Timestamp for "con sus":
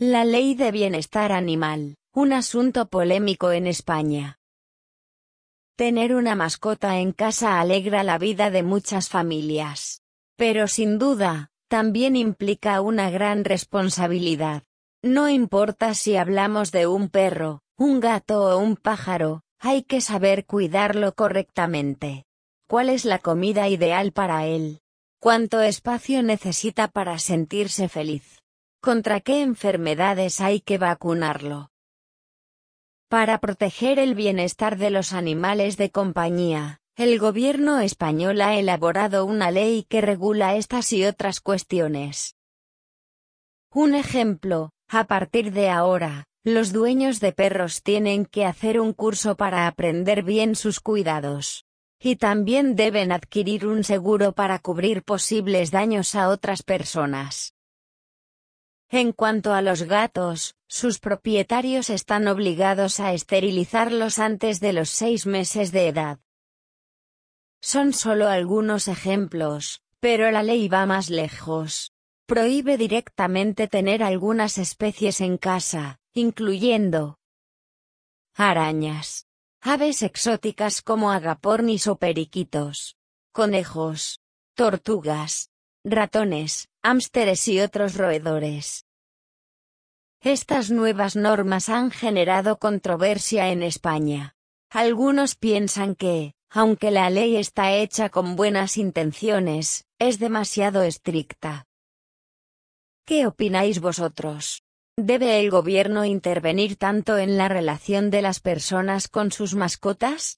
109.08-109.54